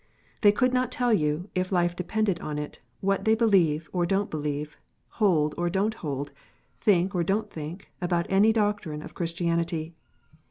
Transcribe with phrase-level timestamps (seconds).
[0.41, 4.25] They could not tell you, if life depended on it, what they believe or don
[4.25, 4.75] t believe,
[5.21, 6.31] hold or don t hold,
[6.79, 9.93] think or don t think, about any doctrine of Christianity.